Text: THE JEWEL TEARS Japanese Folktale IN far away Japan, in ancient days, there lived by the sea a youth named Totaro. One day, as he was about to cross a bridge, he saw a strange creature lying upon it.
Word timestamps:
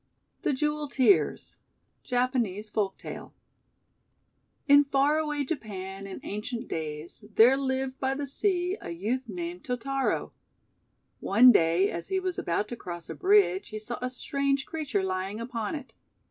THE 0.41 0.51
JEWEL 0.53 0.87
TEARS 0.87 1.59
Japanese 2.01 2.71
Folktale 2.71 3.33
IN 4.67 4.83
far 4.83 5.19
away 5.19 5.45
Japan, 5.45 6.07
in 6.07 6.19
ancient 6.23 6.67
days, 6.67 7.23
there 7.35 7.55
lived 7.55 7.99
by 7.99 8.15
the 8.15 8.25
sea 8.25 8.75
a 8.81 8.89
youth 8.89 9.21
named 9.29 9.63
Totaro. 9.63 10.31
One 11.19 11.51
day, 11.51 11.91
as 11.91 12.07
he 12.07 12.19
was 12.19 12.39
about 12.39 12.67
to 12.69 12.75
cross 12.75 13.11
a 13.11 13.13
bridge, 13.13 13.67
he 13.69 13.77
saw 13.77 13.99
a 14.01 14.09
strange 14.09 14.65
creature 14.65 15.03
lying 15.03 15.39
upon 15.39 15.75
it. 15.75 15.93